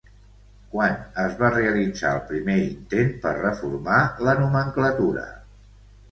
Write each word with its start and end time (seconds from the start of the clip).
Quan 0.75 0.93
es 1.23 1.33
va 1.41 1.49
realitzar 1.55 2.13
el 2.19 2.23
primer 2.31 2.55
intent 2.61 3.11
per 3.25 3.33
reformar 3.35 3.99
la 4.29 4.35
nomenclatura? 4.39 5.27